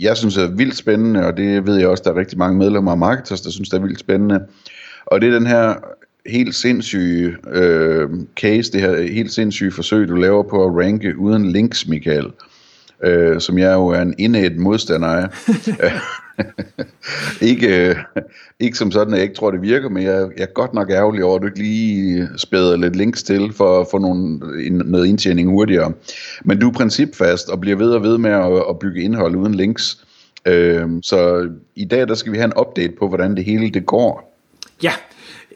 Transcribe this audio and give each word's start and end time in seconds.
jeg 0.00 0.16
synes 0.16 0.36
er 0.36 0.46
vildt 0.46 0.76
spændende, 0.76 1.26
og 1.26 1.36
det 1.36 1.66
ved 1.66 1.76
jeg 1.76 1.88
også, 1.88 2.02
der 2.06 2.10
er 2.10 2.16
rigtig 2.16 2.38
mange 2.38 2.58
medlemmer 2.58 2.90
af 2.92 2.98
Marketers, 2.98 3.40
der 3.40 3.50
synes, 3.50 3.68
det 3.68 3.76
er 3.76 3.82
vildt 3.82 4.00
spændende. 4.00 4.40
Og 5.06 5.20
det 5.20 5.28
er 5.28 5.32
den 5.32 5.46
her 5.46 5.74
helt 6.26 6.54
sindssyge 6.54 7.36
øh, 7.52 8.08
case, 8.36 8.72
det 8.72 8.80
her 8.80 9.02
helt 9.02 9.32
sindssyge 9.32 9.72
forsøg, 9.72 10.08
du 10.08 10.14
laver 10.14 10.42
på 10.42 10.64
at 10.64 10.84
ranke 10.84 11.18
uden 11.18 11.52
links, 11.52 11.88
Michael. 11.88 12.26
Øh, 13.04 13.40
som 13.40 13.58
jeg 13.58 13.72
jo 13.74 13.86
er 13.86 14.02
en 14.02 14.14
indet 14.18 14.56
modstander 14.56 15.08
af. 15.08 15.28
ikke, 17.50 17.88
øh, 17.88 17.96
ikke 18.60 18.78
som 18.78 18.90
sådan, 18.90 19.12
at 19.12 19.18
jeg 19.18 19.22
ikke 19.22 19.34
tror, 19.34 19.50
det 19.50 19.62
virker, 19.62 19.88
men 19.88 20.02
jeg, 20.02 20.28
jeg 20.36 20.42
er 20.42 20.52
godt 20.54 20.74
nok 20.74 20.90
ærgerlig 20.90 21.24
over, 21.24 21.36
at 21.36 21.42
du 21.42 21.46
ikke 21.46 21.58
lige 21.58 22.28
spæder 22.36 22.76
lidt 22.76 22.96
links 22.96 23.22
til 23.22 23.52
for 23.52 23.80
at 23.80 23.86
få 23.90 23.98
nogle, 23.98 24.38
noget 24.70 25.06
indtjening 25.06 25.48
hurtigere. 25.48 25.92
Men 26.44 26.60
du 26.60 26.68
er 26.68 26.72
principfast 26.72 27.48
og 27.48 27.60
bliver 27.60 27.76
ved 27.76 27.90
og 27.90 28.02
ved 28.02 28.18
med 28.18 28.30
at, 28.30 28.62
at 28.68 28.78
bygge 28.78 29.02
indhold 29.02 29.36
uden 29.36 29.54
links. 29.54 30.04
Øh, 30.46 30.88
så 31.02 31.50
i 31.76 31.84
dag 31.84 32.08
der 32.08 32.14
skal 32.14 32.32
vi 32.32 32.36
have 32.38 32.46
en 32.46 32.60
update 32.60 32.92
på, 32.98 33.08
hvordan 33.08 33.36
det 33.36 33.44
hele 33.44 33.70
det 33.70 33.86
går. 33.86 34.30
Ja, 34.82 34.92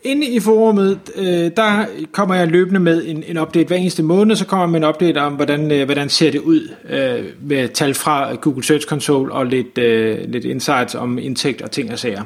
inde 0.04 0.26
i 0.26 0.40
forummet, 0.40 0.98
øh, 1.16 1.50
der 1.56 1.84
kommer 2.12 2.34
jeg 2.34 2.48
løbende 2.48 2.80
med 2.80 3.04
en, 3.06 3.24
en 3.26 3.38
update 3.38 3.66
hver 3.66 3.76
eneste 3.76 4.02
måned, 4.02 4.36
så 4.36 4.46
kommer 4.46 4.64
jeg 4.64 4.70
med 4.70 4.80
en 4.80 4.86
update 4.88 5.18
om, 5.18 5.32
hvordan, 5.32 5.72
øh, 5.72 5.84
hvordan 5.84 6.08
ser 6.08 6.30
det 6.30 6.40
ud 6.40 6.68
øh, 6.90 7.24
med 7.40 7.68
tal 7.68 7.94
fra 7.94 8.34
Google 8.34 8.64
Search 8.64 8.86
Console 8.86 9.32
og 9.32 9.46
lidt, 9.46 9.78
øh, 9.78 10.18
lidt 10.28 10.44
insights 10.44 10.94
om 10.94 11.18
indtægt 11.18 11.62
og 11.62 11.70
ting 11.70 11.92
og 11.92 11.98
sager. 11.98 12.22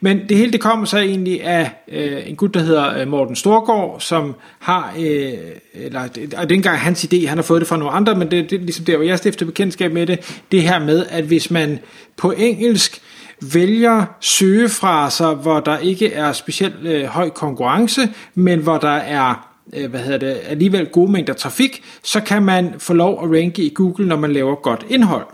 Men 0.00 0.20
det 0.28 0.36
hele 0.36 0.52
det 0.52 0.60
kommer 0.60 0.86
så 0.86 0.98
egentlig 0.98 1.44
af 1.44 1.70
øh, 1.92 2.28
en 2.28 2.36
gut, 2.36 2.54
der 2.54 2.60
hedder 2.60 3.00
øh, 3.00 3.08
Morten 3.08 3.36
Storgård, 3.36 4.00
som 4.00 4.34
har, 4.58 4.94
øh, 4.98 5.32
eller 5.74 6.00
og 6.00 6.14
det 6.14 6.34
er 6.34 6.42
ikke 6.42 6.54
engang 6.54 6.78
hans 6.78 7.04
idé, 7.04 7.26
han 7.26 7.38
har 7.38 7.42
fået 7.42 7.60
det 7.60 7.68
fra 7.68 7.76
nogle 7.76 7.92
andre, 7.92 8.14
men 8.14 8.30
det, 8.30 8.50
det 8.50 8.56
er 8.56 8.60
ligesom 8.60 8.84
der, 8.84 8.96
hvor 8.96 9.06
jeg 9.06 9.18
stifter 9.18 9.46
bekendtskab 9.46 9.92
med 9.92 10.06
det, 10.06 10.40
det 10.52 10.62
her 10.62 10.78
med, 10.78 11.06
at 11.10 11.24
hvis 11.24 11.50
man 11.50 11.78
på 12.16 12.32
engelsk 12.36 13.00
vælger 13.40 14.04
søgefraser, 14.20 15.34
hvor 15.34 15.60
der 15.60 15.78
ikke 15.78 16.12
er 16.12 16.32
specielt 16.32 16.74
øh, 16.82 17.04
høj 17.04 17.30
konkurrence, 17.30 18.00
men 18.34 18.58
hvor 18.58 18.78
der 18.78 18.96
er 18.96 19.48
øh, 19.72 19.90
hvad 19.90 20.00
hedder 20.00 20.18
det, 20.18 20.40
alligevel 20.48 20.86
gode 20.86 21.12
mængder 21.12 21.32
trafik, 21.32 21.82
så 22.02 22.20
kan 22.20 22.42
man 22.42 22.74
få 22.78 22.94
lov 22.94 23.24
at 23.24 23.30
ranke 23.30 23.62
i 23.62 23.72
Google, 23.74 24.08
når 24.08 24.16
man 24.16 24.32
laver 24.32 24.54
godt 24.54 24.86
indhold. 24.88 25.26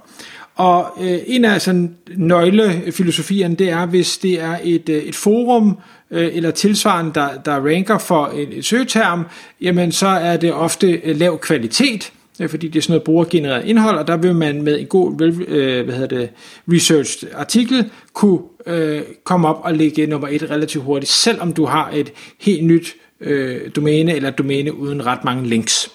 Og 0.56 0.86
øh, 1.00 1.18
en 1.26 1.44
af 1.44 1.62
sådan 1.62 1.96
nøglefilosofierne, 2.16 3.54
det 3.54 3.70
er, 3.70 3.86
hvis 3.86 4.18
det 4.18 4.40
er 4.40 4.58
et, 4.62 4.88
øh, 4.88 5.02
et 5.02 5.14
forum 5.14 5.78
øh, 6.10 6.30
eller 6.32 6.50
tilsvarende, 6.50 7.10
der, 7.14 7.28
der 7.44 7.66
ranker 7.66 7.98
for 7.98 8.26
en, 8.26 8.48
et 8.52 8.64
søgeterm, 8.64 9.24
jamen 9.60 9.92
så 9.92 10.06
er 10.06 10.36
det 10.36 10.52
ofte 10.52 10.90
øh, 10.90 11.16
lav 11.16 11.38
kvalitet, 11.38 12.12
fordi 12.48 12.68
det 12.68 12.78
er 12.78 12.82
sådan 12.82 12.92
noget 12.92 13.02
brugergenereret 13.02 13.64
indhold, 13.64 13.98
og 13.98 14.06
der 14.06 14.16
vil 14.16 14.34
man 14.34 14.62
med 14.62 14.80
en 14.80 14.86
god 14.86 15.20
øh, 15.48 15.84
hvad 15.84 15.94
hedder 15.94 16.18
det, 16.18 16.30
researched 16.72 17.30
artikel 17.34 17.90
kunne 18.12 18.38
øh, 18.66 19.02
komme 19.24 19.48
op 19.48 19.60
og 19.64 19.74
lægge 19.74 20.06
nummer 20.06 20.28
et 20.28 20.50
relativt 20.50 20.84
hurtigt, 20.84 21.12
selvom 21.12 21.52
du 21.52 21.64
har 21.64 21.90
et 21.94 22.12
helt 22.40 22.64
nyt 22.64 22.94
øh, 23.20 23.60
domæne 23.76 24.14
eller 24.14 24.30
domæne 24.30 24.74
uden 24.74 25.06
ret 25.06 25.24
mange 25.24 25.48
links. 25.48 25.90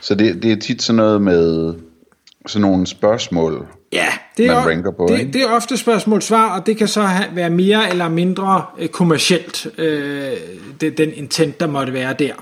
Så 0.00 0.14
det, 0.14 0.42
det 0.42 0.52
er 0.52 0.56
tit 0.56 0.82
sådan 0.82 0.96
noget 0.96 1.22
med 1.22 1.74
sådan 2.46 2.62
nogle 2.62 2.86
spørgsmål, 2.86 3.66
Ja, 3.92 4.06
det 4.36 4.46
er, 4.46 4.54
man 4.54 4.68
ranker 4.68 4.90
på, 4.90 5.06
det, 5.08 5.18
ikke? 5.18 5.32
det 5.32 5.42
er 5.42 5.48
ofte 5.48 5.76
spørgsmål-svar, 5.76 6.58
og 6.58 6.66
det 6.66 6.76
kan 6.76 6.88
så 6.88 7.02
have, 7.02 7.36
være 7.36 7.50
mere 7.50 7.90
eller 7.90 8.08
mindre 8.08 8.64
øh, 8.78 8.88
kommercielt, 8.88 9.66
øh, 9.78 10.30
det, 10.80 10.98
den 10.98 11.12
intent, 11.14 11.60
der 11.60 11.66
måtte 11.66 11.92
være 11.92 12.14
der. 12.18 12.34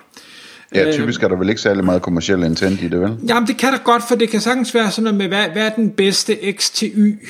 Ja, 0.75 0.93
typisk 0.93 1.23
er 1.23 1.29
der 1.29 1.37
vel 1.37 1.49
ikke 1.49 1.61
særlig 1.61 1.85
meget 1.85 2.03
kommersiel 2.03 2.43
intent 2.43 2.83
i 2.83 2.89
det, 2.89 3.01
vel? 3.01 3.17
Jamen, 3.29 3.47
det 3.47 3.57
kan 3.57 3.73
da 3.73 3.79
godt, 3.85 4.03
for 4.09 4.15
det 4.15 4.29
kan 4.31 4.41
sagtens 4.41 4.75
være 4.75 4.91
sådan 4.91 5.05
noget 5.05 5.19
med, 5.19 5.29
hvad, 5.29 5.49
hvad 5.53 5.67
er 5.67 5.71
den 5.71 5.91
bedste 5.91 6.37
X 6.53 6.71
til 6.71 6.93
Y 6.97 7.29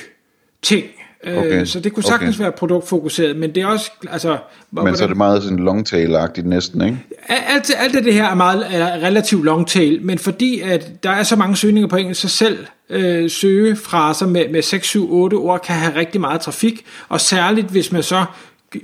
ting? 0.63 0.85
Øh, 1.25 1.39
Okay, 1.39 1.65
Så 1.65 1.81
det 1.81 1.93
kunne 1.93 2.03
sagtens 2.03 2.37
okay. 2.37 2.43
være 2.43 2.53
produktfokuseret, 2.53 3.37
men 3.37 3.55
det 3.55 3.63
er 3.63 3.67
også, 3.67 3.91
altså... 4.11 4.39
Men 4.71 4.97
så 4.97 5.05
er 5.05 5.09
det 5.09 5.17
meget 5.17 5.43
sådan 5.43 5.59
longtail-agtigt 5.59 6.47
næsten, 6.47 6.85
ikke? 6.85 6.99
Alt, 7.29 7.71
alt 7.77 8.05
det 8.05 8.15
her 8.15 8.25
er 8.31 8.35
meget 8.35 8.67
er 8.71 8.87
relativt 8.87 9.45
long 9.45 9.69
tail, 9.69 10.03
men 10.03 10.19
fordi 10.19 10.61
at 10.61 11.03
der 11.03 11.11
er 11.11 11.23
så 11.23 11.37
mange 11.37 11.57
søgninger 11.57 11.89
på 11.89 11.97
engelsk, 11.97 12.21
så 12.21 12.29
selv 12.29 12.59
øh, 12.91 13.31
søgefraser 13.31 14.27
med, 14.27 14.49
med 14.49 14.63
6, 14.63 14.87
7, 14.87 15.13
8 15.13 15.35
ord 15.35 15.63
kan 15.63 15.75
have 15.75 15.97
rigtig 15.97 16.21
meget 16.21 16.41
trafik, 16.41 16.85
og 17.09 17.21
særligt 17.21 17.67
hvis 17.67 17.93
man 17.93 18.03
så 18.03 18.25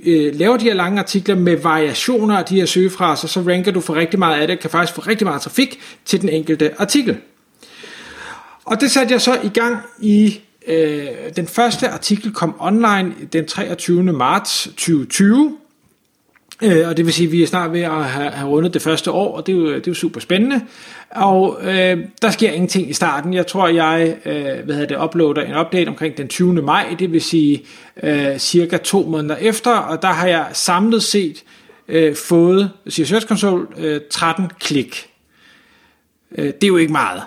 øh, 0.05 0.35
laver 0.35 0.57
de 0.57 0.63
her 0.63 0.73
lange 0.73 0.99
artikler 0.99 1.35
med 1.35 1.57
variationer 1.57 2.37
af 2.37 2.45
de 2.45 2.55
her 2.55 2.65
søgefraser, 2.65 3.27
så 3.27 3.41
ranker 3.41 3.71
du 3.71 3.81
for 3.81 3.95
rigtig 3.95 4.19
meget 4.19 4.41
af 4.41 4.47
det, 4.47 4.59
kan 4.59 4.69
faktisk 4.69 4.95
få 4.95 5.01
rigtig 5.01 5.27
meget 5.27 5.41
trafik 5.41 5.79
til 6.05 6.21
den 6.21 6.29
enkelte 6.29 6.81
artikel. 6.81 7.17
Og 8.65 8.81
det 8.81 8.91
satte 8.91 9.13
jeg 9.13 9.21
så 9.21 9.39
i 9.43 9.49
gang 9.49 9.77
i 9.99 10.39
øh, 10.67 11.07
den 11.35 11.47
første 11.47 11.89
artikel 11.89 12.33
kom 12.33 12.55
online 12.59 13.13
den 13.33 13.45
23. 13.45 14.03
marts 14.03 14.63
2020. 14.63 15.57
Øh, 16.63 16.87
og 16.87 16.97
det 16.97 17.05
vil 17.05 17.13
sige, 17.13 17.25
at 17.25 17.31
vi 17.31 17.43
er 17.43 17.47
snart 17.47 17.73
ved 17.73 17.81
at 17.81 18.05
have, 18.05 18.29
have 18.29 18.49
rundet 18.49 18.73
det 18.73 18.81
første 18.81 19.11
år, 19.11 19.37
og 19.37 19.47
det 19.47 19.53
er 19.53 19.57
jo, 19.57 19.67
det 19.67 19.87
er 19.87 19.91
jo 19.91 19.93
super 19.93 20.19
spændende. 20.19 20.61
Og 21.09 21.59
øh, 21.61 21.97
der 22.21 22.29
sker 22.29 22.51
ingenting 22.51 22.89
i 22.89 22.93
starten. 22.93 23.33
Jeg 23.33 23.47
tror, 23.47 23.67
jeg 23.67 24.17
øh, 24.25 24.65
hvad 24.65 24.75
hedder 24.75 24.85
det, 24.85 25.03
uploader 25.03 25.41
en 25.41 25.55
update 25.55 25.89
omkring 25.89 26.17
den 26.17 26.27
20. 26.27 26.53
maj, 26.53 26.95
det 26.99 27.11
vil 27.11 27.21
sige 27.21 27.65
øh, 28.03 28.37
cirka 28.37 28.77
to 28.77 29.03
måneder 29.03 29.35
efter, 29.35 29.71
og 29.71 30.01
der 30.01 30.07
har 30.07 30.27
jeg 30.27 30.47
samlet 30.53 31.03
set 31.03 31.43
øh, 31.87 32.15
fået, 32.15 32.71
siger 32.87 33.07
Search 33.07 33.27
Console, 33.27 33.67
øh, 33.77 34.01
13 34.11 34.51
klik. 34.59 35.09
Øh, 36.37 36.45
det 36.45 36.63
er 36.63 36.67
jo 36.67 36.77
ikke 36.77 36.91
meget. 36.91 37.21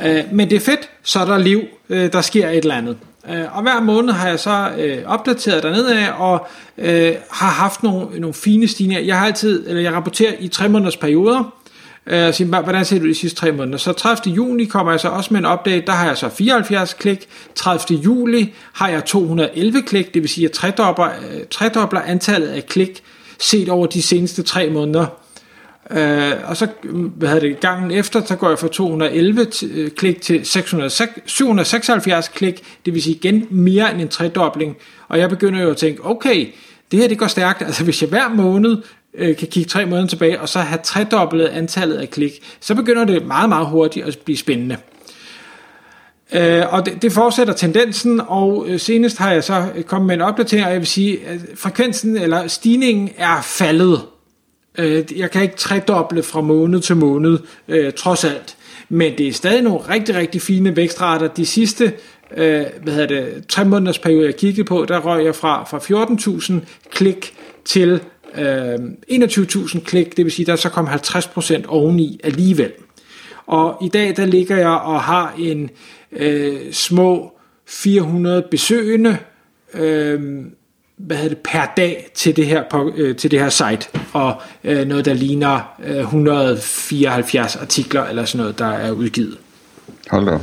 Øh, 0.00 0.24
men 0.32 0.50
det 0.50 0.56
er 0.56 0.60
fedt, 0.60 0.90
så 1.02 1.20
er 1.20 1.24
der 1.24 1.38
liv, 1.38 1.62
øh, 1.88 2.12
der 2.12 2.20
sker 2.20 2.48
et 2.48 2.56
eller 2.56 2.74
andet. 2.74 2.96
Øh, 3.30 3.56
og 3.56 3.62
hver 3.62 3.80
måned 3.80 4.12
har 4.12 4.28
jeg 4.28 4.40
så 4.40 4.70
øh, 4.78 4.98
opdateret 5.06 5.62
dernede 5.62 5.98
af, 5.98 6.12
og 6.18 6.46
øh, 6.78 7.14
har 7.30 7.50
haft 7.50 7.82
nogle, 7.82 8.20
nogle 8.20 8.34
fine 8.34 8.68
stigninger. 8.68 9.04
Jeg 9.04 9.18
har 9.18 9.26
altid, 9.26 9.68
eller 9.68 9.82
jeg 9.82 9.92
rapporterer 9.92 10.32
i 10.38 10.48
tre 10.48 10.68
måneders 10.68 10.96
perioder, 10.96 11.54
øh, 12.06 12.34
siger, 12.34 12.62
hvordan 12.62 12.84
ser 12.84 12.98
det 12.98 13.08
de 13.08 13.14
sidste 13.14 13.40
tre 13.40 13.52
måneder. 13.52 13.78
Så 13.78 13.92
30. 13.92 14.34
juni 14.34 14.64
kommer 14.64 14.92
jeg 14.92 15.00
så 15.00 15.08
også 15.08 15.34
med 15.34 15.40
en 15.40 15.46
update, 15.46 15.86
der 15.86 15.92
har 15.92 16.06
jeg 16.06 16.16
så 16.16 16.28
74 16.28 16.94
klik. 16.94 17.28
30. 17.54 17.98
juli 17.98 18.54
har 18.72 18.88
jeg 18.88 19.04
211 19.04 19.82
klik, 19.82 20.14
det 20.14 20.22
vil 20.22 20.28
sige, 20.28 20.44
at 20.44 20.50
jeg 20.50 20.56
tredobler, 20.56 21.06
øh, 21.06 21.40
tredobler 21.50 22.00
antallet 22.00 22.48
af 22.48 22.66
klik 22.66 23.02
set 23.38 23.68
over 23.68 23.86
de 23.86 24.02
seneste 24.02 24.42
tre 24.42 24.70
måneder. 24.70 25.06
Øh, 25.90 26.32
og 26.44 26.56
så 26.56 26.66
hvad 27.16 27.28
havde 27.28 27.40
det, 27.40 27.60
gangen 27.60 27.90
efter, 27.90 28.24
så 28.24 28.36
går 28.36 28.48
jeg 28.48 28.58
fra 28.58 28.68
211 28.68 29.46
t- 29.54 29.66
øh, 29.74 29.90
klik 29.90 30.22
til 30.22 30.46
606, 30.46 31.12
776 31.26 32.28
klik, 32.28 32.62
det 32.86 32.94
vil 32.94 33.02
sige 33.02 33.16
igen 33.16 33.46
mere 33.50 33.92
end 33.92 34.00
en 34.00 34.08
tredobling. 34.08 34.76
Og 35.08 35.18
jeg 35.18 35.28
begynder 35.28 35.62
jo 35.62 35.70
at 35.70 35.76
tænke, 35.76 36.04
okay, 36.04 36.46
det 36.90 37.00
her 37.00 37.08
det 37.08 37.18
går 37.18 37.26
stærkt, 37.26 37.62
altså 37.62 37.84
hvis 37.84 38.02
jeg 38.02 38.08
hver 38.10 38.28
måned 38.28 38.76
øh, 39.14 39.36
kan 39.36 39.48
kigge 39.48 39.68
tre 39.68 39.86
måneder 39.86 40.08
tilbage, 40.08 40.40
og 40.40 40.48
så 40.48 40.58
have 40.58 40.80
tredoblet 40.84 41.46
antallet 41.46 41.96
af 41.96 42.10
klik, 42.10 42.32
så 42.60 42.74
begynder 42.74 43.04
det 43.04 43.26
meget, 43.26 43.48
meget 43.48 43.66
hurtigt 43.66 44.06
at 44.06 44.18
blive 44.24 44.36
spændende. 44.36 44.76
Øh, 46.32 46.72
og 46.72 46.86
det, 46.86 47.02
det 47.02 47.12
fortsætter 47.12 47.54
tendensen, 47.54 48.20
og 48.26 48.64
øh, 48.68 48.80
senest 48.80 49.18
har 49.18 49.32
jeg 49.32 49.44
så 49.44 49.64
øh, 49.74 49.84
kommet 49.84 50.06
med 50.06 50.14
en 50.14 50.20
opdatering, 50.20 50.66
og 50.66 50.72
jeg 50.72 50.80
vil 50.80 50.86
sige, 50.86 51.26
at 51.26 51.40
frekvensen 51.54 52.16
eller 52.16 52.46
stigningen 52.46 53.10
er 53.16 53.40
faldet. 53.42 54.00
Øh, 54.78 55.04
jeg 55.16 55.30
kan 55.30 55.42
ikke 55.42 55.56
tredoble 55.56 56.22
fra 56.22 56.40
måned 56.40 56.80
til 56.80 56.96
måned, 56.96 57.38
øh, 57.68 57.92
trods 57.92 58.24
alt. 58.24 58.56
Men 58.88 59.18
det 59.18 59.28
er 59.28 59.32
stadig 59.32 59.62
nogle 59.62 59.80
rigtig, 59.80 60.14
rigtig 60.14 60.42
fine 60.42 60.76
vækstrater. 60.76 61.28
De 61.28 61.46
sidste 61.46 61.92
øh, 62.36 62.66
hvad 62.82 62.92
hedder 62.92 63.06
det, 63.06 63.46
tre 63.48 63.64
måneders 63.64 63.98
periode, 63.98 64.26
jeg 64.26 64.36
kiggede 64.36 64.64
på, 64.64 64.84
der 64.88 64.98
røg 64.98 65.24
jeg 65.24 65.34
fra, 65.34 65.64
fra 65.64 65.78
14.000 66.60 66.66
klik 66.90 67.34
til 67.64 68.00
øh, 68.38 68.74
21.000 69.10 69.80
klik. 69.80 70.16
Det 70.16 70.24
vil 70.24 70.32
sige, 70.32 70.46
der 70.46 70.56
så 70.56 70.68
kom 70.68 70.88
50% 70.88 71.66
oveni 71.68 72.20
alligevel. 72.24 72.72
Og 73.46 73.78
i 73.82 73.88
dag, 73.88 74.16
der 74.16 74.26
ligger 74.26 74.56
jeg 74.56 74.68
og 74.68 75.02
har 75.02 75.34
en 75.38 75.70
øh, 76.12 76.72
små 76.72 77.32
400 77.66 78.44
besøgende, 78.50 79.18
øh, 79.74 80.44
hvad 80.98 81.16
hedder 81.16 81.34
det, 81.34 81.38
per 81.44 81.72
dag 81.76 82.10
til 82.14 82.36
det 82.36 82.46
her, 82.46 82.62
på, 82.70 82.92
øh, 82.96 83.16
til 83.16 83.30
det 83.30 83.40
her 83.40 83.48
site, 83.48 83.88
og 84.12 84.42
øh, 84.64 84.86
noget, 84.86 85.04
der 85.04 85.14
ligner 85.14 85.60
øh, 85.84 85.96
174 85.96 87.56
artikler 87.56 88.04
eller 88.04 88.24
sådan 88.24 88.38
noget, 88.42 88.58
der 88.58 88.66
er 88.66 88.90
udgivet. 88.90 89.38
Hold 90.10 90.26
da. 90.26 90.38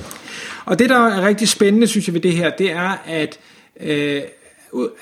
Og 0.65 0.79
det, 0.79 0.89
der 0.89 1.07
er 1.07 1.27
rigtig 1.27 1.49
spændende, 1.49 1.87
synes 1.87 2.07
jeg 2.07 2.13
ved 2.13 2.21
det 2.21 2.33
her, 2.33 2.49
det 2.49 2.71
er, 2.71 3.03
at 3.05 3.39
øh, 3.81 4.21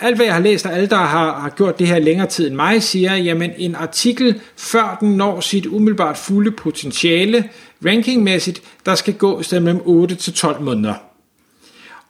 alt 0.01 0.15
hvad 0.15 0.25
jeg 0.25 0.35
har 0.35 0.41
læst, 0.41 0.65
og 0.65 0.73
alle 0.73 0.87
der 0.87 0.95
har, 0.95 1.39
har 1.39 1.49
gjort 1.49 1.79
det 1.79 1.87
her 1.87 1.99
længere 1.99 2.27
tid 2.27 2.47
end 2.47 2.55
mig, 2.55 2.83
siger, 2.83 3.15
jamen 3.15 3.51
en 3.57 3.75
artikel, 3.75 4.41
før 4.57 4.97
den 4.99 5.17
når 5.17 5.39
sit 5.39 5.65
umiddelbart 5.65 6.17
fulde 6.17 6.51
potentiale, 6.51 7.49
rankingmæssigt, 7.85 8.61
der 8.85 8.95
skal 8.95 9.13
gå 9.13 9.39
i 9.39 9.43
stedet 9.43 9.63
mellem 9.63 9.81
8 9.85 10.15
til 10.15 10.33
12 10.33 10.61
måneder. 10.61 10.93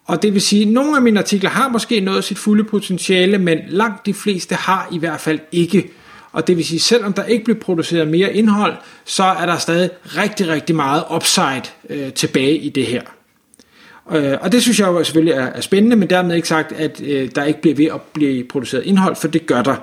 Og 0.05 0.21
det 0.21 0.33
vil 0.33 0.41
sige, 0.41 0.61
at 0.61 0.67
nogle 0.67 0.95
af 0.95 1.01
mine 1.01 1.19
artikler 1.19 1.49
har 1.49 1.69
måske 1.69 1.99
nået 1.99 2.23
sit 2.23 2.37
fulde 2.37 2.63
potentiale, 2.63 3.37
men 3.37 3.59
langt 3.67 4.05
de 4.05 4.13
fleste 4.13 4.55
har 4.55 4.87
i 4.91 4.97
hvert 4.97 5.21
fald 5.21 5.39
ikke. 5.51 5.89
Og 6.31 6.47
det 6.47 6.57
vil 6.57 6.65
sige, 6.65 6.79
selvom 6.79 7.13
der 7.13 7.23
ikke 7.23 7.43
bliver 7.43 7.59
produceret 7.59 8.07
mere 8.07 8.33
indhold, 8.33 8.73
så 9.05 9.23
er 9.23 9.45
der 9.45 9.57
stadig 9.57 9.89
rigtig, 10.03 10.47
rigtig 10.47 10.75
meget 10.75 11.03
upside 11.15 11.63
øh, 11.89 12.13
tilbage 12.13 12.57
i 12.57 12.69
det 12.69 12.85
her. 12.85 13.01
Øh, 14.11 14.37
og 14.41 14.51
det 14.51 14.61
synes 14.61 14.79
jeg 14.79 14.87
jo 14.87 15.03
selvfølgelig 15.03 15.33
er, 15.33 15.45
er 15.45 15.61
spændende, 15.61 15.95
men 15.95 16.09
dermed 16.09 16.35
ikke 16.35 16.47
sagt, 16.47 16.71
at 16.71 17.01
øh, 17.05 17.29
der 17.35 17.43
ikke 17.43 17.61
bliver 17.61 17.75
ved 17.75 17.85
at 17.85 18.01
blive 18.13 18.43
produceret 18.43 18.85
indhold, 18.85 19.15
for 19.15 19.27
det 19.27 19.45
gør 19.45 19.61
der. 19.61 19.75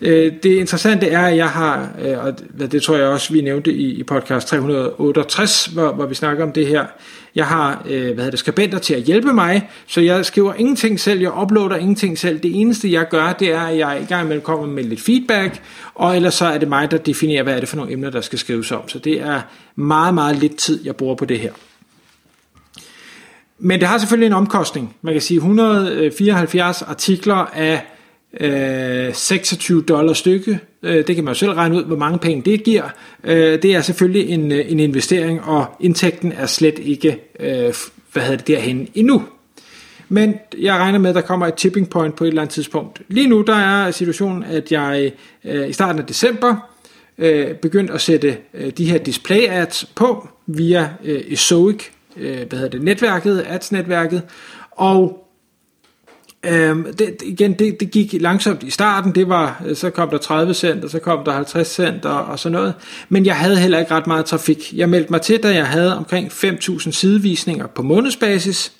Øh, 0.00 0.32
det 0.42 0.54
interessante 0.54 1.06
er, 1.06 1.26
at 1.26 1.36
jeg 1.36 1.48
har, 1.48 1.88
øh, 2.02 2.24
og 2.24 2.34
det 2.72 2.82
tror 2.82 2.96
jeg 2.96 3.06
også, 3.06 3.32
vi 3.32 3.40
nævnte 3.40 3.72
i, 3.72 3.90
i 3.90 4.02
podcast 4.02 4.48
368, 4.48 5.66
hvor, 5.66 5.92
hvor 5.92 6.06
vi 6.06 6.14
snakker 6.14 6.44
om 6.44 6.52
det 6.52 6.66
her, 6.66 6.86
jeg 7.34 7.46
har 7.46 7.82
øh, 7.88 8.04
hvad 8.04 8.14
hedder 8.14 8.30
det, 8.30 8.38
skribenter 8.38 8.78
til 8.78 8.94
at 8.94 9.02
hjælpe 9.02 9.32
mig, 9.32 9.70
så 9.86 10.00
jeg 10.00 10.24
skriver 10.24 10.54
ingenting 10.54 11.00
selv, 11.00 11.20
jeg 11.20 11.42
uploader 11.42 11.76
ingenting 11.76 12.18
selv. 12.18 12.38
Det 12.38 12.60
eneste 12.60 12.92
jeg 12.92 13.08
gør, 13.08 13.32
det 13.32 13.52
er, 13.52 13.60
at 13.60 13.78
jeg 13.78 14.00
i 14.02 14.04
gang 14.04 14.28
med 14.28 14.40
kommer 14.40 14.66
med 14.66 14.84
lidt 14.84 15.00
feedback, 15.00 15.62
og 15.94 16.16
ellers 16.16 16.34
så 16.34 16.44
er 16.44 16.58
det 16.58 16.68
mig, 16.68 16.90
der 16.90 16.96
definerer, 16.96 17.42
hvad 17.42 17.54
er 17.54 17.60
det 17.60 17.68
for 17.68 17.76
nogle 17.76 17.92
emner, 17.92 18.10
der 18.10 18.20
skal 18.20 18.38
skrives 18.38 18.72
om. 18.72 18.88
Så 18.88 18.98
det 18.98 19.20
er 19.20 19.40
meget, 19.74 20.14
meget 20.14 20.36
lidt 20.36 20.56
tid, 20.56 20.84
jeg 20.84 20.96
bruger 20.96 21.14
på 21.14 21.24
det 21.24 21.38
her. 21.38 21.52
Men 23.60 23.80
det 23.80 23.88
har 23.88 23.98
selvfølgelig 23.98 24.26
en 24.26 24.32
omkostning. 24.32 24.96
Man 25.02 25.14
kan 25.14 25.20
sige 25.20 25.36
174 25.36 26.82
øh, 26.82 26.90
artikler 26.90 27.34
af 27.34 27.82
øh, 28.40 29.14
26 29.14 29.82
dollar 29.82 30.12
stykke. 30.12 30.60
Øh, 30.82 31.06
det 31.06 31.14
kan 31.14 31.24
man 31.24 31.34
jo 31.34 31.38
selv 31.38 31.52
regne 31.52 31.76
ud, 31.76 31.84
hvor 31.84 31.96
mange 31.96 32.18
penge 32.18 32.50
det 32.50 32.64
giver. 32.64 32.84
Øh, 33.24 33.62
det 33.62 33.64
er 33.64 33.80
selvfølgelig 33.80 34.28
en, 34.28 34.52
en 34.52 34.80
investering, 34.80 35.42
og 35.44 35.66
indtægten 35.80 36.32
er 36.32 36.46
slet 36.46 36.78
ikke 36.78 37.18
øh, 37.40 37.74
hvad 38.12 38.22
hedder 38.22 38.36
det, 38.36 38.46
derhen 38.46 38.88
endnu. 38.94 39.22
Men 40.08 40.34
jeg 40.58 40.74
regner 40.74 40.98
med, 40.98 41.10
at 41.10 41.16
der 41.16 41.20
kommer 41.20 41.46
et 41.46 41.54
tipping 41.54 41.90
point 41.90 42.16
på 42.16 42.24
et 42.24 42.28
eller 42.28 42.42
andet 42.42 42.54
tidspunkt. 42.54 43.02
Lige 43.08 43.28
nu 43.28 43.42
der 43.42 43.54
er 43.54 43.90
situationen, 43.90 44.44
at 44.44 44.72
jeg 44.72 45.12
øh, 45.44 45.68
i 45.68 45.72
starten 45.72 46.00
af 46.00 46.06
december 46.06 46.56
øh, 47.18 47.54
begyndte 47.54 47.92
at 47.92 48.00
sætte 48.00 48.36
øh, 48.54 48.70
de 48.70 48.90
her 48.90 48.98
display 48.98 49.48
ads 49.48 49.84
på 49.94 50.28
via 50.46 50.90
øh, 51.04 51.20
Ezoic 51.28 51.82
øh, 52.16 52.36
hvad 52.48 52.58
hedder 52.58 52.68
det, 52.68 52.82
netværket, 52.82 53.44
ads-netværket, 53.48 54.22
og 54.70 55.26
Øhm, 56.46 56.94
det, 56.98 57.16
igen, 57.22 57.52
det, 57.52 57.80
det 57.80 57.90
gik 57.90 58.14
langsomt 58.20 58.62
i 58.62 58.70
starten, 58.70 59.14
det 59.14 59.28
var, 59.28 59.62
øh, 59.66 59.76
så 59.76 59.90
kom 59.90 60.08
der 60.10 60.18
30 60.18 60.54
cent, 60.54 60.84
og 60.84 60.90
så 60.90 60.98
kom 60.98 61.24
der 61.24 61.32
50 61.32 61.68
cent 61.68 62.04
og, 62.04 62.24
og 62.24 62.38
sådan 62.38 62.52
noget, 62.52 62.74
men 63.08 63.26
jeg 63.26 63.36
havde 63.36 63.56
heller 63.56 63.78
ikke 63.78 63.94
ret 63.94 64.06
meget 64.06 64.24
trafik. 64.24 64.72
Jeg 64.72 64.88
meldte 64.88 65.12
mig 65.12 65.20
til, 65.20 65.42
da 65.42 65.54
jeg 65.54 65.66
havde 65.66 65.96
omkring 65.96 66.28
5.000 66.28 66.90
sidevisninger 66.90 67.66
på 67.66 67.82
månedsbasis, 67.82 68.72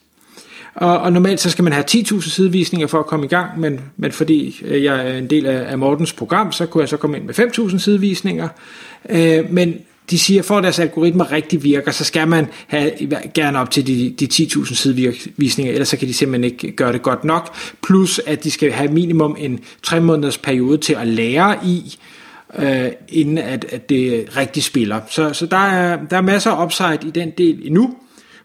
og, 0.75 0.99
og 0.99 1.13
normalt 1.13 1.41
så 1.41 1.51
skal 1.51 1.65
man 1.65 1.73
have 1.73 1.85
10.000 1.91 2.31
sidevisninger 2.31 2.87
for 2.87 2.99
at 2.99 3.07
komme 3.07 3.27
i 3.27 3.29
gang, 3.29 3.61
men, 3.61 3.81
men 3.97 4.13
fordi 4.13 4.61
øh, 4.65 4.85
jeg 4.85 5.09
er 5.09 5.19
en 5.19 5.31
del 5.31 5.47
af, 5.47 5.71
af 5.71 5.79
Mortens 5.79 6.13
program, 6.13 6.53
så 6.53 6.67
kunne 6.67 6.83
jeg 6.83 6.89
så 6.89 6.97
komme 6.97 7.17
ind 7.17 7.27
med 7.27 7.39
5.000 7.39 7.79
sidevisninger, 7.79 8.49
øh, 9.09 9.53
men 9.53 9.75
de 10.11 10.19
siger, 10.19 10.43
for 10.43 10.57
at 10.57 10.63
deres 10.63 10.79
algoritmer 10.79 11.33
rigtig 11.33 11.63
virker, 11.63 11.93
så 11.93 12.05
skal 12.05 12.29
man 12.29 12.47
have 12.67 12.93
gerne 13.35 13.59
op 13.59 13.71
til 13.71 13.87
de, 13.87 14.15
de 14.21 14.45
10.000 14.45 14.75
sidevisninger, 14.75 15.73
ellers 15.73 15.89
så 15.89 15.97
kan 15.97 16.09
de 16.09 16.15
simpelthen 16.15 16.53
ikke 16.53 16.73
gøre 16.73 16.93
det 16.93 17.03
godt 17.03 17.25
nok. 17.25 17.57
Plus 17.83 18.21
at 18.27 18.45
de 18.45 18.51
skal 18.51 18.73
have 18.73 18.93
minimum 18.93 19.37
en 19.39 19.61
3 19.83 20.01
måneders 20.01 20.39
periode 20.39 20.79
til 20.79 20.95
at 20.95 21.07
lære 21.07 21.57
i, 21.65 21.99
øh, 22.59 22.89
inden 23.09 23.39
at, 23.39 23.67
at 23.71 23.89
det 23.89 24.37
rigtig 24.37 24.63
spiller. 24.63 25.01
Så, 25.11 25.33
så 25.33 25.47
der, 25.47 25.57
er, 25.57 25.99
der 26.11 26.17
er 26.17 26.23
masser 26.23 26.51
af 26.51 26.65
upside 26.65 26.99
i 27.07 27.11
den 27.11 27.31
del 27.39 27.61
endnu. 27.67 27.95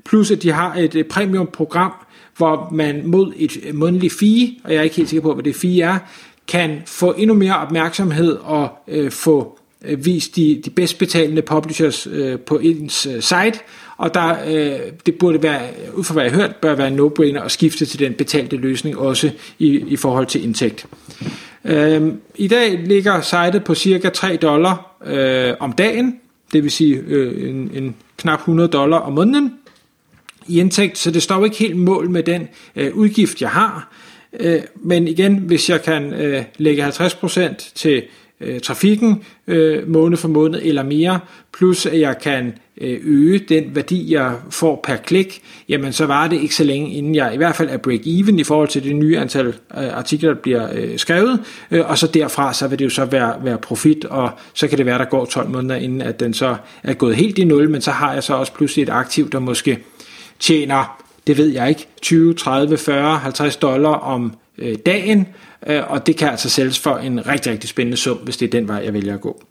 Plus 0.06 0.32
at 0.32 0.44
de 0.44 0.52
har 0.52 0.76
et 0.76 1.08
premium 1.10 1.50
program, 1.54 1.92
hvor 2.38 2.70
man 2.72 3.02
mod 3.06 3.34
et 3.36 3.58
månedligt 3.74 4.14
fee, 4.14 4.56
og 4.64 4.74
jeg 4.74 4.80
er 4.80 4.84
ikke 4.84 4.96
helt 4.96 5.10
sikker 5.10 5.22
på, 5.22 5.34
hvad 5.34 5.44
det 5.44 5.56
fee 5.56 5.82
er, 5.82 5.98
kan 6.48 6.82
få 6.86 7.14
endnu 7.18 7.34
mere 7.36 7.58
opmærksomhed 7.58 8.32
og 8.32 8.70
øh, 8.88 9.12
få 9.12 9.60
øh, 9.88 10.06
vist 10.06 10.36
de, 10.36 10.62
de 10.66 10.70
bedst 10.70 10.98
betalende 10.98 11.42
publishers 11.42 12.08
øh, 12.12 12.40
på 12.40 12.58
ens 12.58 13.06
øh, 13.06 13.22
site, 13.22 13.60
og 13.98 14.14
der, 14.14 14.36
øh, 14.48 14.80
det 15.06 15.16
burde 15.16 15.44
være, 15.44 15.62
øh, 15.62 15.98
ud 15.98 16.04
fra 16.04 16.14
hvad 16.14 16.24
jeg 16.24 16.32
har 16.32 16.42
hørt, 16.42 16.56
bør 16.56 16.76
være 16.76 16.88
en 16.88 17.00
no-brainer 17.00 17.46
at 17.46 17.52
skifte 17.52 17.86
til 17.86 18.00
den 18.00 18.14
betalte 18.14 18.58
løsning 18.58 18.98
også 18.98 19.32
i, 19.60 19.68
i 19.88 19.96
forhold 19.96 20.26
til 20.26 20.44
indtægt. 20.44 20.86
Øh, 21.66 22.14
I 22.36 22.48
dag 22.48 22.80
ligger 22.86 23.22
sitet 23.22 23.64
på 23.64 23.76
cirka 23.76 24.10
3 24.10 24.36
dollar 24.36 24.98
øh, 25.06 25.54
om 25.60 25.72
dagen, 25.72 26.20
det 26.54 26.64
vil 26.64 26.72
sige 26.72 27.04
øh, 27.08 27.50
en, 27.50 27.72
en 27.74 27.96
knap 28.18 28.40
100 28.40 28.70
dollar 28.70 28.98
om 28.98 29.14
måneden 29.14 29.54
i 30.48 30.60
indtægt, 30.60 30.98
så 30.98 31.12
det 31.12 31.24
står 31.24 31.46
ikke 31.46 31.58
helt 31.58 31.78
mål 31.78 32.10
med 32.10 32.24
den 32.24 32.48
øh, 32.76 32.96
udgift, 32.96 33.42
jeg 33.42 33.50
har. 33.50 33.94
Øh, 34.40 34.62
men 34.76 35.08
igen, 35.08 35.38
hvis 35.38 35.70
jeg 35.70 35.82
kan 35.82 36.14
øh, 36.14 36.44
lægge 36.58 36.88
50% 36.88 37.74
til 37.76 38.04
øh, 38.42 38.60
trafikken 38.60 39.24
øh, 39.48 39.90
måned 39.90 40.18
for 40.18 40.28
måned 40.28 40.62
eller 40.64 40.84
mere, 40.84 41.20
plus 41.58 41.86
at 41.86 42.00
jeg 42.00 42.18
kan 42.18 42.54
øh, 42.82 43.00
øge 43.04 43.40
den 43.40 43.76
værdi, 43.76 44.14
jeg 44.14 44.36
får 44.50 44.80
per 44.84 44.96
klik, 44.96 45.42
jamen 45.70 45.94
så 45.94 46.06
var 46.06 46.28
det 46.28 46.42
ikke 46.42 46.56
så 46.56 46.64
længe, 46.64 46.94
inden 46.94 47.16
jeg 47.16 47.34
i 47.34 47.38
hvert 47.38 47.56
fald 47.56 47.70
er 47.70 47.78
break-even 47.78 48.40
i 48.40 48.44
forhold 48.44 48.68
til 48.68 48.84
det 48.84 48.96
nye 48.96 49.18
antal 49.18 49.48
øh, 49.48 49.54
artikler, 49.98 50.34
der 50.34 50.42
bliver 50.42 50.70
øh, 50.74 50.98
skrevet, 50.98 51.40
øh, 51.72 51.90
og 51.90 51.98
så 51.98 52.08
derfra, 52.08 52.54
så 52.54 52.68
vil 52.68 52.80
det 52.80 52.86
jo 52.86 52.90
så 52.90 53.06
være, 53.06 53.36
være 53.44 53.58
profit, 53.58 54.06
og 54.06 54.30
så 54.54 54.68
kan 54.68 54.78
det 54.78 54.86
være, 54.86 54.98
der 54.98 55.06
går 55.06 55.26
12 55.26 55.50
måneder, 55.50 55.76
inden 55.76 56.02
at 56.02 56.20
den 56.20 56.34
så 56.34 56.56
er 56.84 56.94
gået 56.94 57.16
helt 57.16 57.38
i 57.38 57.44
nul, 57.44 57.70
men 57.70 57.82
så 57.82 57.92
har 57.92 58.14
jeg 58.14 58.24
så 58.24 58.34
også 58.34 58.54
pludselig 58.54 58.84
et 58.84 58.90
aktiv, 58.90 59.30
der 59.30 59.40
måske 59.40 59.78
tjener, 60.40 61.02
det 61.28 61.38
ved 61.38 61.48
jeg 61.48 61.70
ikke, 61.70 61.88
20, 62.02 62.34
30, 62.34 62.78
40, 62.78 63.18
50 63.18 63.58
dollar 63.58 63.90
om 63.90 64.34
øh, 64.58 64.76
dagen, 64.86 65.28
og 65.88 66.08
det 66.08 66.18
kan 66.18 66.30
altså 66.30 66.50
sælges 66.50 66.80
for 66.80 66.98
en 66.98 67.28
rigtig, 67.28 67.52
rigtig 67.52 67.70
spændende 67.70 67.98
sum, 67.98 68.18
hvis 68.18 68.38
det 68.38 68.46
er 68.46 68.52
den 68.52 68.68
vej, 68.68 68.82
jeg 68.86 68.94
vælger 68.94 69.14
at 69.14 69.22
gå. 69.22 69.44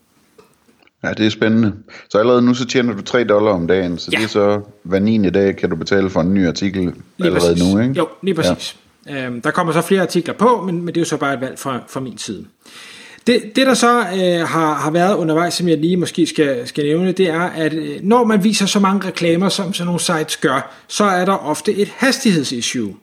Ja, 1.04 1.12
det 1.12 1.26
er 1.26 1.30
spændende. 1.30 1.72
Så 2.08 2.18
allerede 2.18 2.42
nu 2.42 2.54
så 2.54 2.66
tjener 2.66 2.94
du 2.94 3.02
3 3.02 3.24
dollar 3.24 3.50
om 3.52 3.66
dagen, 3.66 3.98
så 3.98 4.10
ja. 4.12 4.18
det 4.18 4.24
er 4.24 4.28
så 4.28 4.60
hver 4.82 4.98
9. 4.98 5.30
dag 5.30 5.56
kan 5.56 5.70
du 5.70 5.76
betale 5.76 6.10
for 6.10 6.20
en 6.20 6.34
ny 6.34 6.48
artikel 6.48 6.82
lige 6.82 6.94
allerede 7.18 7.54
præcis. 7.54 7.74
nu, 7.74 7.80
ikke? 7.80 7.94
Jo, 7.94 8.08
lige 8.22 8.34
præcis. 8.34 8.76
Ja. 9.06 9.26
Øhm, 9.26 9.40
der 9.40 9.50
kommer 9.50 9.72
så 9.72 9.80
flere 9.80 10.02
artikler 10.02 10.34
på, 10.34 10.62
men, 10.66 10.76
men 10.76 10.86
det 10.86 10.96
er 10.96 11.00
jo 11.00 11.04
så 11.04 11.16
bare 11.16 11.34
et 11.34 11.40
valg 11.40 11.58
fra, 11.58 11.80
fra 11.88 12.00
min 12.00 12.18
side. 12.18 12.44
Det, 13.26 13.42
det 13.56 13.66
der 13.66 13.74
så 13.74 13.98
øh, 13.98 14.48
har, 14.48 14.74
har 14.74 14.90
været 14.90 15.16
undervejs, 15.16 15.54
som 15.54 15.68
jeg 15.68 15.78
lige 15.78 15.96
måske 15.96 16.26
skal, 16.26 16.68
skal 16.68 16.84
nævne, 16.84 17.12
det 17.12 17.28
er, 17.28 17.40
at 17.40 17.74
øh, 17.74 18.00
når 18.02 18.24
man 18.24 18.44
viser 18.44 18.66
så 18.66 18.80
mange 18.80 19.08
reklamer, 19.08 19.48
som 19.48 19.72
sådan 19.72 19.86
nogle 19.86 20.00
sites 20.00 20.36
gør, 20.36 20.74
så 20.88 21.04
er 21.04 21.24
der 21.24 21.32
ofte 21.32 21.74
et 21.74 21.88
hastighedsissue. 21.96 22.94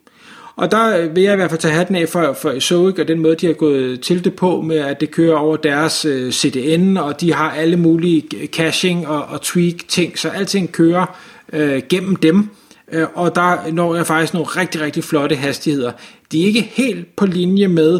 Og 0.55 0.71
der 0.71 0.97
øh, 0.97 1.15
vil 1.15 1.23
jeg 1.23 1.33
i 1.33 1.35
hvert 1.35 1.49
fald 1.49 1.59
tage 1.59 1.73
hatten 1.73 1.95
af 1.95 2.09
for, 2.09 2.33
for 2.33 2.59
Zoic 2.59 2.99
og 2.99 3.07
den 3.07 3.19
måde, 3.19 3.35
de 3.35 3.45
har 3.45 3.53
gået 3.53 4.01
til 4.01 4.23
det 4.23 4.35
på 4.35 4.61
med, 4.61 4.77
at 4.77 4.99
det 4.99 5.11
kører 5.11 5.37
over 5.37 5.57
deres 5.57 6.05
øh, 6.05 6.31
CDN, 6.31 6.97
og 6.97 7.21
de 7.21 7.33
har 7.33 7.51
alle 7.51 7.77
mulige 7.77 8.23
øh, 8.41 8.47
caching 8.47 9.07
og, 9.07 9.25
og 9.25 9.41
tweak 9.41 9.75
ting, 9.87 10.19
så 10.19 10.29
alting 10.29 10.71
kører 10.71 11.17
øh, 11.53 11.81
gennem 11.89 12.15
dem. 12.15 12.49
Øh, 12.91 13.07
og 13.13 13.35
der 13.35 13.71
når 13.71 13.95
jeg 13.95 14.07
faktisk 14.07 14.33
nogle 14.33 14.47
rigtig, 14.47 14.81
rigtig 14.81 15.03
flotte 15.03 15.35
hastigheder. 15.35 15.91
De 16.31 16.41
er 16.41 16.45
ikke 16.45 16.71
helt 16.73 17.15
på 17.15 17.25
linje 17.25 17.67
med, 17.67 17.99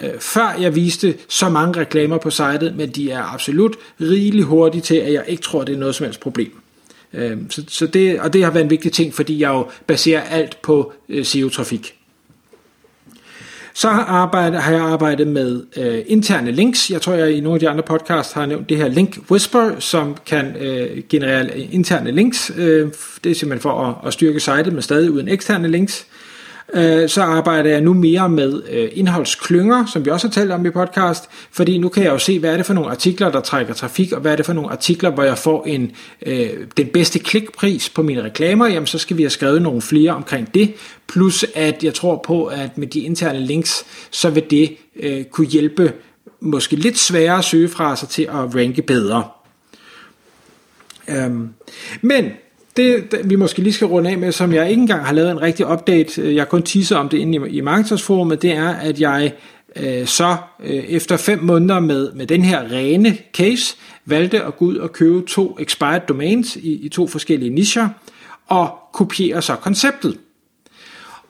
øh, 0.00 0.10
før 0.20 0.56
jeg 0.60 0.74
viste 0.74 1.14
så 1.28 1.48
mange 1.48 1.80
reklamer 1.80 2.18
på 2.18 2.30
sitet, 2.30 2.76
men 2.76 2.90
de 2.90 3.10
er 3.10 3.34
absolut 3.34 3.76
rigeligt 4.00 4.46
hurtige 4.46 4.82
til, 4.82 4.96
at 4.96 5.12
jeg 5.12 5.24
ikke 5.26 5.42
tror, 5.42 5.64
det 5.64 5.74
er 5.74 5.78
noget 5.78 5.94
som 5.94 6.04
helst 6.04 6.20
problem. 6.20 6.52
Øh, 7.14 7.38
så, 7.50 7.64
så 7.68 7.86
det, 7.86 8.20
og 8.20 8.32
det 8.32 8.44
har 8.44 8.50
været 8.50 8.64
en 8.64 8.70
vigtig 8.70 8.92
ting, 8.92 9.14
fordi 9.14 9.40
jeg 9.40 9.48
jo 9.48 9.66
baserer 9.86 10.20
alt 10.20 10.62
på 10.62 10.92
øh, 11.08 11.24
SEO-trafik. 11.24 11.94
Så 13.74 13.88
har, 13.88 14.04
arbejdet, 14.04 14.62
har 14.62 14.72
jeg 14.72 14.82
arbejdet 14.82 15.26
med 15.26 15.62
øh, 15.76 16.02
interne 16.06 16.50
links. 16.50 16.90
Jeg 16.90 17.02
tror, 17.02 17.12
jeg 17.12 17.32
i 17.32 17.40
nogle 17.40 17.56
af 17.56 17.60
de 17.60 17.68
andre 17.68 17.82
podcasts 17.82 18.32
har 18.32 18.46
nævnt 18.46 18.68
det 18.68 18.76
her 18.76 18.88
Link 18.88 19.18
Whisper, 19.30 19.78
som 19.78 20.16
kan 20.26 20.56
øh, 20.56 21.02
generere 21.08 21.58
interne 21.58 22.10
links. 22.10 22.52
Øh, 22.56 22.92
det 23.24 23.30
er 23.30 23.34
simpelthen 23.34 23.60
for 23.60 23.86
at, 23.86 24.06
at 24.06 24.12
styrke 24.12 24.40
sitet, 24.40 24.72
men 24.72 24.82
stadig 24.82 25.10
uden 25.10 25.28
eksterne 25.28 25.68
links. 25.68 26.06
Øh, 26.74 27.08
så 27.08 27.22
arbejder 27.22 27.70
jeg 27.70 27.80
nu 27.80 27.94
mere 27.94 28.28
med 28.28 28.62
øh, 28.70 28.88
indholdsklynger, 28.92 29.86
som 29.86 30.04
vi 30.04 30.10
også 30.10 30.26
har 30.26 30.32
talt 30.32 30.50
om 30.52 30.66
i 30.66 30.70
podcast, 30.70 31.24
fordi 31.52 31.78
nu 31.78 31.88
kan 31.88 32.04
jeg 32.04 32.12
jo 32.12 32.18
se, 32.18 32.38
hvad 32.38 32.52
er 32.52 32.56
det 32.56 32.66
for 32.66 32.74
nogle 32.74 32.90
artikler, 32.90 33.30
der 33.30 33.40
trækker 33.40 33.74
trafik, 33.74 34.12
og 34.12 34.20
hvad 34.20 34.32
er 34.32 34.36
det 34.36 34.46
for 34.46 34.52
nogle 34.52 34.70
artikler, 34.70 35.10
hvor 35.10 35.22
jeg 35.22 35.38
får 35.38 35.64
en, 35.64 35.92
øh, 36.26 36.50
den 36.76 36.86
bedste 36.86 37.18
klikpris 37.18 37.88
på 37.88 38.02
mine 38.02 38.22
reklamer, 38.22 38.66
jamen 38.66 38.86
så 38.86 38.98
skal 38.98 39.16
vi 39.16 39.22
have 39.22 39.30
skrevet 39.30 39.62
nogle 39.62 39.82
flere 39.82 40.10
omkring 40.10 40.54
det, 40.54 40.74
plus 41.08 41.44
at 41.54 41.84
jeg 41.84 41.94
tror 41.94 42.22
på, 42.26 42.44
at 42.46 42.78
med 42.78 42.86
de 42.86 43.00
interne 43.00 43.40
links, 43.40 43.84
så 44.10 44.30
vil 44.30 44.44
det 44.50 44.76
øh, 44.96 45.24
kunne 45.24 45.46
hjælpe 45.46 45.92
måske 46.40 46.76
lidt 46.76 46.98
sværere 46.98 47.42
søgefraser 47.42 48.06
til 48.06 48.22
at 48.22 48.54
ranke 48.54 48.82
bedre. 48.82 49.24
Øhm, 51.08 51.48
men 52.00 52.30
det, 52.76 53.20
vi 53.24 53.36
måske 53.36 53.62
lige 53.62 53.72
skal 53.72 53.86
runde 53.86 54.10
af 54.10 54.18
med, 54.18 54.32
som 54.32 54.52
jeg 54.52 54.70
ikke 54.70 54.80
engang 54.80 55.04
har 55.04 55.12
lavet 55.12 55.30
en 55.30 55.42
rigtig 55.42 55.66
update, 55.66 56.22
øh, 56.22 56.34
jeg 56.34 56.48
kun 56.48 56.62
teaser 56.62 56.96
om 56.96 57.08
det 57.08 57.18
inde 57.18 57.48
i, 57.48 57.56
i 57.56 57.60
Marketingsforumet, 57.60 58.42
det 58.42 58.52
er, 58.52 58.68
at 58.68 59.00
jeg 59.00 59.32
øh, 59.76 60.06
så 60.06 60.36
øh, 60.64 60.74
efter 60.74 61.16
fem 61.16 61.38
måneder 61.42 61.80
med, 61.80 62.12
med 62.12 62.26
den 62.26 62.42
her 62.42 62.72
rene 62.72 63.18
case, 63.34 63.76
valgte 64.04 64.42
at 64.42 64.56
gå 64.56 64.64
ud 64.64 64.76
og 64.76 64.92
købe 64.92 65.22
to 65.26 65.56
expired 65.60 66.00
domains 66.08 66.56
i, 66.56 66.72
i 66.72 66.88
to 66.88 67.06
forskellige 67.06 67.50
nischer, 67.50 67.88
og 68.46 68.74
kopiere 68.92 69.42
så 69.42 69.56
konceptet. 69.56 70.18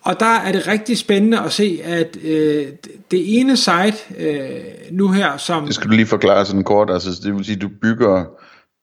Og 0.02 0.20
der 0.20 0.26
er 0.26 0.52
det 0.52 0.66
rigtig 0.66 0.98
spændende 0.98 1.40
at 1.40 1.52
se, 1.52 1.80
at 1.84 2.16
øh, 2.24 2.66
det 3.10 3.40
ene 3.40 3.56
site 3.56 3.96
øh, 4.18 4.60
nu 4.90 5.08
her, 5.08 5.36
som... 5.36 5.66
Det 5.66 5.74
skal 5.74 5.90
du 5.90 5.94
lige 5.94 6.06
forklare 6.06 6.46
sådan 6.46 6.64
kort, 6.64 6.90
altså 6.90 7.20
det 7.24 7.34
vil 7.34 7.44
sige, 7.44 7.56
du 7.56 7.68
bygger 7.82 8.24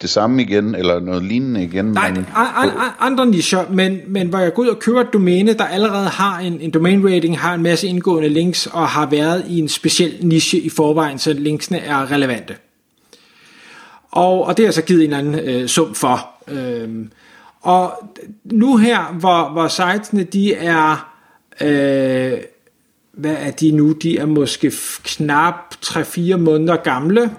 det 0.01 0.09
samme 0.09 0.41
igen, 0.41 0.75
eller 0.75 0.99
noget 0.99 1.23
lignende 1.23 1.63
igen? 1.63 1.85
Nej, 1.85 2.11
men... 2.11 2.25
andre 2.99 3.25
nischer, 3.25 3.65
men, 3.69 3.99
men 4.07 4.27
hvor 4.27 4.39
jeg 4.39 4.53
går 4.53 4.63
ud 4.63 4.67
og 4.67 4.79
køber 4.79 5.01
et 5.01 5.13
domæne, 5.13 5.53
der 5.53 5.65
allerede 5.65 6.07
har 6.07 6.39
en, 6.39 6.61
en 6.61 6.71
domain 6.71 7.05
rating, 7.05 7.39
har 7.39 7.53
en 7.53 7.63
masse 7.63 7.87
indgående 7.87 8.29
links, 8.29 8.67
og 8.67 8.87
har 8.87 9.05
været 9.05 9.45
i 9.47 9.59
en 9.59 9.69
speciel 9.69 10.17
niche 10.21 10.59
i 10.59 10.69
forvejen, 10.69 11.19
så 11.19 11.33
linksene 11.33 11.79
er 11.79 12.11
relevante. 12.11 12.55
Og, 14.11 14.45
og 14.45 14.57
det 14.57 14.65
har 14.65 14.71
så 14.71 14.81
givet 14.81 15.03
en 15.03 15.13
eller 15.13 15.17
anden 15.17 15.49
øh, 15.49 15.67
sum 15.67 15.95
for. 15.95 16.29
Øhm, 16.47 17.11
og 17.61 17.93
nu 18.45 18.77
her, 18.77 19.13
hvor, 19.19 19.49
hvor 19.49 19.67
sitesene 19.67 20.23
de 20.23 20.53
er, 20.53 21.13
øh, 21.61 22.39
hvad 23.11 23.35
er 23.39 23.51
de 23.51 23.71
nu? 23.71 23.91
De 23.91 24.17
er 24.17 24.25
måske 24.25 24.71
knap 25.03 25.73
3-4 25.85 26.35
måneder 26.35 26.75
gamle. 26.75 27.31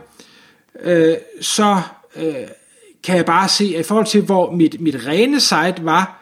Øh, 0.82 1.14
så 1.40 1.80
øh, 2.18 2.34
kan 3.04 3.16
jeg 3.16 3.24
bare 3.24 3.48
se, 3.48 3.72
at 3.74 3.80
i 3.80 3.82
forhold 3.82 4.06
til 4.06 4.22
hvor 4.22 4.52
mit, 4.52 4.80
mit 4.80 5.06
rene 5.06 5.40
site 5.40 5.84
var 5.84 6.18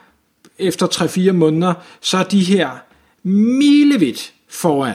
efter 0.58 0.86
3-4 0.86 1.32
måneder, 1.32 1.74
så 2.00 2.18
er 2.18 2.22
de 2.22 2.44
her 2.44 2.70
milevidt 3.22 4.32
foran. 4.48 4.94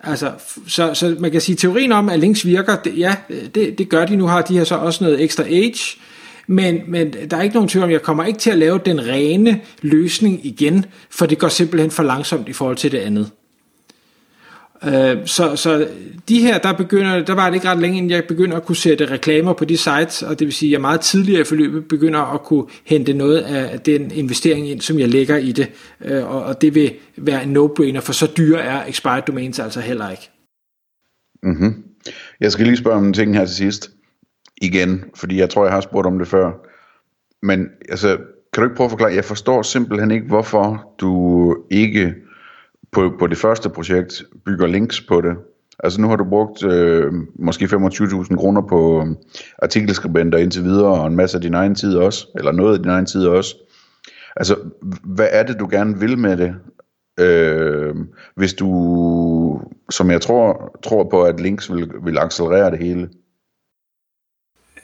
Altså, 0.00 0.32
så, 0.66 0.94
så 0.94 1.16
man 1.18 1.30
kan 1.30 1.40
sige, 1.40 1.56
teorien 1.56 1.92
om, 1.92 2.08
at 2.08 2.18
links 2.18 2.46
virker, 2.46 2.76
det, 2.76 2.98
ja, 2.98 3.16
det, 3.54 3.78
det 3.78 3.88
gør 3.88 4.06
de. 4.06 4.16
Nu 4.16 4.26
har 4.26 4.42
de 4.42 4.58
her 4.58 4.64
så 4.64 4.74
også 4.74 5.04
noget 5.04 5.22
ekstra 5.22 5.44
age, 5.44 6.00
men, 6.46 6.80
men 6.88 7.12
der 7.30 7.36
er 7.36 7.42
ikke 7.42 7.54
nogen 7.54 7.68
tvivl 7.68 7.84
om, 7.84 7.90
jeg 7.90 8.02
kommer 8.02 8.24
ikke 8.24 8.38
til 8.38 8.50
at 8.50 8.58
lave 8.58 8.80
den 8.84 9.06
rene 9.06 9.60
løsning 9.82 10.46
igen, 10.46 10.84
for 11.10 11.26
det 11.26 11.38
går 11.38 11.48
simpelthen 11.48 11.90
for 11.90 12.02
langsomt 12.02 12.48
i 12.48 12.52
forhold 12.52 12.76
til 12.76 12.92
det 12.92 12.98
andet. 12.98 13.30
Øh, 14.84 15.26
så, 15.26 15.56
så 15.56 15.88
de 16.28 16.40
her, 16.40 16.58
der 16.58 16.72
begynder, 16.72 17.24
der 17.24 17.34
var 17.34 17.46
det 17.46 17.54
ikke 17.54 17.68
ret 17.68 17.78
længe, 17.78 17.96
inden 17.96 18.10
jeg 18.10 18.24
begynder 18.24 18.56
at 18.56 18.64
kunne 18.64 18.76
sætte 18.76 19.10
reklamer 19.10 19.52
på 19.52 19.64
de 19.64 19.76
sites, 19.76 20.22
og 20.22 20.38
det 20.38 20.46
vil 20.46 20.54
sige, 20.54 20.68
at 20.68 20.72
jeg 20.72 20.80
meget 20.80 21.00
tidligere 21.00 21.40
i 21.40 21.44
forløbet 21.44 21.88
begynder 21.88 22.34
at 22.34 22.42
kunne 22.42 22.64
hente 22.84 23.12
noget 23.12 23.38
af 23.38 23.80
den 23.80 24.10
investering 24.10 24.68
ind, 24.68 24.80
som 24.80 24.98
jeg 24.98 25.08
lægger 25.08 25.36
i 25.36 25.52
det, 25.52 25.70
øh, 26.00 26.30
og, 26.30 26.42
og 26.44 26.62
det 26.62 26.74
vil 26.74 26.94
være 27.16 27.42
en 27.42 27.56
no-brainer, 27.56 28.00
for 28.00 28.12
så 28.12 28.32
dyre 28.36 28.60
er 28.60 28.86
expired 28.86 29.22
domains 29.26 29.58
altså 29.58 29.80
heller 29.80 30.10
ikke. 30.10 30.30
Mm-hmm. 31.42 31.84
Jeg 32.40 32.52
skal 32.52 32.66
lige 32.66 32.76
spørge 32.76 32.96
om 32.96 33.06
en 33.06 33.12
ting 33.12 33.36
her 33.36 33.44
til 33.44 33.56
sidst, 33.56 33.90
igen, 34.62 35.04
fordi 35.14 35.38
jeg 35.38 35.50
tror, 35.50 35.64
jeg 35.64 35.72
har 35.72 35.80
spurgt 35.80 36.06
om 36.06 36.18
det 36.18 36.28
før, 36.28 36.52
men 37.42 37.66
altså, 37.88 38.16
kan 38.52 38.62
du 38.62 38.64
ikke 38.64 38.76
prøve 38.76 38.84
at 38.84 38.90
forklare, 38.90 39.14
jeg 39.14 39.24
forstår 39.24 39.62
simpelthen 39.62 40.10
ikke, 40.10 40.26
hvorfor 40.26 40.94
du 41.00 41.56
ikke 41.70 42.14
på, 42.92 43.12
på 43.18 43.26
det 43.26 43.38
første 43.38 43.68
projekt 43.68 44.22
bygger 44.44 44.66
links 44.66 45.00
på 45.00 45.20
det. 45.20 45.36
Altså 45.84 46.00
nu 46.00 46.08
har 46.08 46.16
du 46.16 46.24
brugt 46.24 46.64
øh, 46.64 47.12
måske 47.34 47.64
25.000 47.64 48.36
kroner 48.36 48.60
på 48.60 49.00
øh, 49.00 49.06
artikelskribenter 49.62 50.38
indtil 50.38 50.64
videre, 50.64 51.00
og 51.00 51.06
en 51.06 51.16
masse 51.16 51.36
af 51.36 51.42
din 51.42 51.54
egen 51.54 51.74
tid 51.74 51.96
også, 51.96 52.26
eller 52.34 52.52
noget 52.52 52.72
af 52.72 52.82
din 52.82 52.90
egen 52.90 53.06
tid 53.06 53.26
også. 53.26 53.56
Altså, 54.36 54.56
hvad 55.04 55.28
er 55.30 55.42
det, 55.42 55.60
du 55.60 55.68
gerne 55.70 55.98
vil 55.98 56.18
med 56.18 56.36
det? 56.36 56.54
Øh, 57.20 57.94
hvis 58.34 58.54
du, 58.54 59.60
som 59.90 60.10
jeg 60.10 60.20
tror, 60.20 60.78
tror 60.82 61.08
på, 61.10 61.22
at 61.22 61.40
links 61.40 61.72
vil, 61.72 61.90
vil 62.04 62.18
accelerere 62.18 62.70
det 62.70 62.78
hele. 62.78 63.08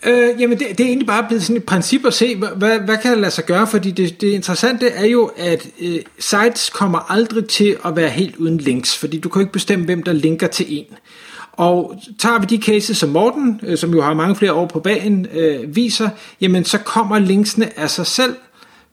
Øh, 0.07 0.41
jamen 0.41 0.59
det, 0.59 0.67
det 0.79 0.81
er 0.81 0.89
egentlig 0.89 1.07
bare 1.07 1.25
blevet 1.29 1.43
sådan 1.43 1.57
et 1.57 1.65
princip 1.65 2.07
at 2.07 2.15
se, 2.15 2.37
hvad, 2.37 2.79
hvad 2.85 2.97
kan 3.03 3.13
der 3.13 3.19
lade 3.19 3.31
sig 3.31 3.45
gøre, 3.45 3.67
fordi 3.67 3.91
det, 3.91 4.21
det 4.21 4.29
interessante 4.29 4.89
er 4.89 5.07
jo, 5.07 5.31
at 5.37 5.67
øh, 5.81 5.99
sites 6.19 6.71
kommer 6.71 7.13
aldrig 7.13 7.49
til 7.49 7.77
at 7.85 7.97
være 7.97 8.09
helt 8.09 8.37
uden 8.37 8.59
links, 8.59 8.99
fordi 8.99 9.19
du 9.19 9.29
kan 9.29 9.43
ikke 9.43 9.53
bestemme, 9.53 9.85
hvem 9.85 10.03
der 10.03 10.13
linker 10.13 10.47
til 10.47 10.67
en. 10.69 10.85
Og 11.53 12.01
tager 12.19 12.39
vi 12.39 12.47
de 12.47 12.63
cases, 12.63 12.97
som 12.97 13.09
Morten, 13.09 13.61
øh, 13.63 13.79
som 13.79 13.95
jo 13.95 14.03
har 14.03 14.15
mange 14.15 14.37
flere 14.37 14.53
år 14.53 14.67
på 14.67 14.81
bagen, 14.81 15.27
øh, 15.33 15.77
viser, 15.77 16.09
jamen 16.41 16.65
så 16.65 16.79
kommer 16.79 17.19
linksene 17.19 17.79
af 17.79 17.91
sig 17.91 18.07
selv, 18.07 18.35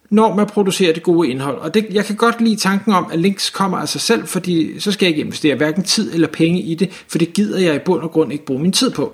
når 0.09 0.35
man 0.35 0.45
producerer 0.45 0.93
det 0.93 1.03
gode 1.03 1.29
indhold. 1.29 1.57
Og 1.57 1.73
det, 1.73 1.85
jeg 1.91 2.05
kan 2.05 2.15
godt 2.15 2.41
lide 2.41 2.55
tanken 2.55 2.93
om, 2.93 3.07
at 3.11 3.19
links 3.19 3.49
kommer 3.49 3.77
af 3.77 3.89
sig 3.89 4.01
selv, 4.01 4.27
fordi 4.27 4.79
så 4.79 4.91
skal 4.91 5.05
jeg 5.05 5.09
ikke 5.09 5.21
investere 5.21 5.55
hverken 5.55 5.83
tid 5.83 6.13
eller 6.13 6.27
penge 6.27 6.61
i 6.61 6.75
det, 6.75 6.91
for 7.07 7.17
det 7.17 7.33
gider 7.33 7.59
jeg 7.59 7.75
i 7.75 7.79
bund 7.79 8.01
og 8.01 8.11
grund 8.11 8.31
ikke 8.31 8.45
bruge 8.45 8.61
min 8.61 8.71
tid 8.71 8.91
på. 8.91 9.13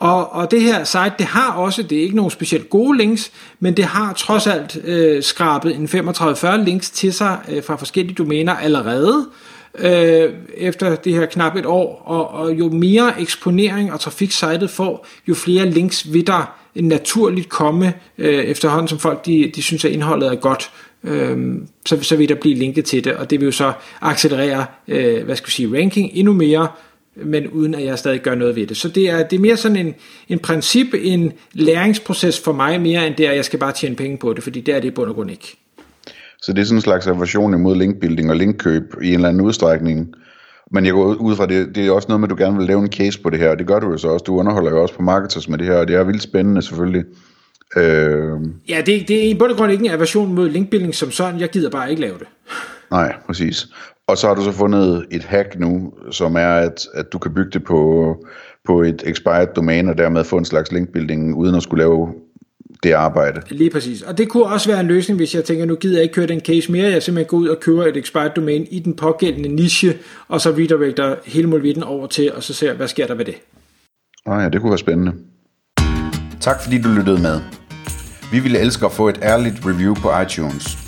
Og, 0.00 0.32
og 0.32 0.50
det 0.50 0.60
her 0.60 0.84
site, 0.84 1.12
det 1.18 1.26
har 1.26 1.52
også, 1.52 1.82
det 1.82 1.98
er 1.98 2.02
ikke 2.02 2.16
nogen 2.16 2.30
specielt 2.30 2.70
gode 2.70 2.98
links, 2.98 3.32
men 3.60 3.76
det 3.76 3.84
har 3.84 4.12
trods 4.12 4.46
alt 4.46 4.78
øh, 4.84 5.22
skrabet 5.22 5.76
en 5.76 5.86
35-40 5.86 6.56
links 6.56 6.90
til 6.90 7.12
sig 7.12 7.38
øh, 7.48 7.62
fra 7.62 7.76
forskellige 7.76 8.14
domæner 8.14 8.54
allerede, 8.54 9.26
øh, 9.78 10.32
efter 10.56 10.96
det 10.96 11.14
her 11.14 11.26
knap 11.26 11.56
et 11.56 11.66
år, 11.66 12.02
og, 12.04 12.30
og 12.30 12.58
jo 12.58 12.68
mere 12.68 13.20
eksponering 13.20 13.92
og 13.92 14.00
trafik 14.00 14.32
sitet 14.32 14.70
får, 14.70 15.06
jo 15.28 15.34
flere 15.34 15.70
links 15.70 16.12
vil 16.12 16.26
der 16.26 16.58
naturligt 16.74 17.48
komme 17.48 17.94
øh, 18.18 18.44
efterhånden, 18.44 18.88
som 18.88 18.98
folk 18.98 19.26
de, 19.26 19.52
de 19.56 19.62
synes, 19.62 19.84
at 19.84 19.90
indholdet 19.92 20.28
er 20.28 20.34
godt. 20.34 20.70
Øh, 21.04 21.54
så, 21.86 22.02
så 22.02 22.16
vil 22.16 22.28
der 22.28 22.34
blive 22.34 22.54
linket 22.54 22.84
til 22.84 23.04
det, 23.04 23.14
og 23.14 23.30
det 23.30 23.40
vil 23.40 23.46
jo 23.46 23.52
så 23.52 23.72
accelerere, 24.00 24.66
øh, 24.88 25.24
hvad 25.24 25.36
skal 25.36 25.46
vi 25.46 25.52
sige, 25.52 25.80
ranking 25.80 26.10
endnu 26.14 26.32
mere, 26.32 26.68
men 27.24 27.48
uden 27.48 27.74
at 27.74 27.84
jeg 27.84 27.98
stadig 27.98 28.20
gør 28.20 28.34
noget 28.34 28.56
ved 28.56 28.66
det. 28.66 28.76
Så 28.76 28.88
det 28.88 29.10
er, 29.10 29.22
det 29.22 29.36
er 29.36 29.40
mere 29.40 29.56
sådan 29.56 29.76
en, 29.76 29.94
en 30.28 30.38
princip, 30.38 30.86
en 30.94 31.32
læringsproces 31.52 32.40
for 32.40 32.52
mig, 32.52 32.80
mere 32.80 33.06
end 33.06 33.14
det, 33.14 33.24
at 33.24 33.36
jeg 33.36 33.44
skal 33.44 33.58
bare 33.58 33.72
tjene 33.72 33.96
penge 33.96 34.18
på 34.18 34.32
det, 34.32 34.42
fordi 34.42 34.60
det 34.60 34.74
er 34.74 34.80
det 34.80 34.88
i 34.88 34.90
bund 34.90 35.08
og 35.08 35.14
grund 35.14 35.30
ikke. 35.30 35.56
Så 36.42 36.52
det 36.52 36.60
er 36.60 36.64
sådan 36.64 36.78
en 36.78 36.82
slags 36.82 37.06
aversion 37.06 37.54
imod 37.54 37.76
linkbuilding 37.76 38.30
og 38.30 38.36
linkkøb 38.36 38.82
i 39.02 39.08
en 39.08 39.14
eller 39.14 39.28
anden 39.28 39.42
udstrækning. 39.42 40.14
Men 40.70 40.84
jeg 40.84 40.92
går 40.92 41.14
ud 41.14 41.36
fra 41.36 41.46
det, 41.46 41.74
det 41.74 41.86
er 41.86 41.90
også 41.90 42.08
noget 42.08 42.20
med, 42.20 42.28
at 42.28 42.30
du 42.30 42.44
gerne 42.44 42.56
vil 42.56 42.66
lave 42.66 42.80
en 42.80 42.92
case 42.92 43.22
på 43.22 43.30
det 43.30 43.38
her, 43.38 43.50
og 43.50 43.58
det 43.58 43.66
gør 43.66 43.80
du 43.80 43.90
jo 43.90 43.98
så 43.98 44.08
også. 44.08 44.24
Du 44.24 44.38
underholder 44.38 44.70
jo 44.70 44.82
også 44.82 44.94
på 44.94 45.02
marketers 45.02 45.48
med 45.48 45.58
det 45.58 45.66
her, 45.66 45.74
og 45.74 45.88
det 45.88 45.96
er 45.96 46.04
vildt 46.04 46.22
spændende 46.22 46.62
selvfølgelig. 46.62 47.04
Øh... 47.76 48.30
Ja, 48.68 48.82
det, 48.86 49.08
det 49.08 49.24
er 49.24 49.30
i 49.30 49.34
bund 49.34 49.50
og 49.50 49.56
grund 49.58 49.72
ikke 49.72 49.84
en 49.84 49.90
aversion 49.90 50.34
mod 50.34 50.48
linkbuilding 50.48 50.94
som 50.94 51.10
sådan. 51.10 51.40
Jeg 51.40 51.48
gider 51.48 51.70
bare 51.70 51.90
ikke 51.90 52.02
lave 52.02 52.18
det. 52.18 52.26
Nej, 52.90 53.14
præcis. 53.26 53.66
Og 54.08 54.18
så 54.18 54.26
har 54.26 54.34
du 54.34 54.42
så 54.42 54.52
fundet 54.52 55.06
et 55.10 55.24
hack 55.24 55.58
nu, 55.58 55.92
som 56.10 56.36
er, 56.36 56.48
at, 56.48 56.86
at 56.94 57.12
du 57.12 57.18
kan 57.18 57.34
bygge 57.34 57.50
det 57.50 57.64
på, 57.64 58.16
på 58.64 58.82
et 58.82 59.02
expired 59.06 59.48
domæne, 59.56 59.90
og 59.90 59.98
dermed 59.98 60.24
få 60.24 60.36
en 60.36 60.44
slags 60.44 60.72
linkbuilding, 60.72 61.34
uden 61.34 61.54
at 61.54 61.62
skulle 61.62 61.84
lave 61.84 62.08
det 62.82 62.92
arbejde. 62.92 63.40
Lige 63.50 63.70
præcis. 63.70 64.02
Og 64.02 64.18
det 64.18 64.28
kunne 64.28 64.44
også 64.44 64.68
være 64.68 64.80
en 64.80 64.86
løsning, 64.86 65.18
hvis 65.18 65.34
jeg 65.34 65.44
tænker, 65.44 65.64
nu 65.64 65.74
gider 65.74 65.96
jeg 65.96 66.02
ikke 66.02 66.14
køre 66.14 66.26
den 66.26 66.40
case 66.40 66.72
mere, 66.72 66.90
jeg 66.90 67.02
simpelthen 67.02 67.28
går 67.28 67.36
ud 67.36 67.48
og 67.48 67.60
køber 67.60 67.86
et 67.86 67.96
expired 67.96 68.30
domæne 68.36 68.64
i 68.64 68.78
den 68.78 68.96
pågældende 68.96 69.48
niche, 69.48 69.94
og 70.28 70.40
så 70.40 70.50
redirecter 70.50 71.16
hele 71.24 71.46
muligheden 71.46 71.82
over 71.82 72.06
til, 72.06 72.32
og 72.32 72.42
så 72.42 72.54
ser 72.54 72.74
hvad 72.74 72.88
sker 72.88 73.06
der 73.06 73.14
ved 73.14 73.24
det. 73.24 73.34
Ah 74.26 74.42
ja, 74.42 74.48
det 74.48 74.60
kunne 74.60 74.70
være 74.70 74.78
spændende. 74.78 75.12
Tak 76.40 76.62
fordi 76.62 76.82
du 76.82 76.88
lyttede 76.88 77.22
med. 77.22 77.40
Vi 78.32 78.40
ville 78.40 78.58
elske 78.58 78.86
at 78.86 78.92
få 78.92 79.08
et 79.08 79.18
ærligt 79.22 79.66
review 79.66 79.94
på 79.94 80.08
iTunes. 80.22 80.87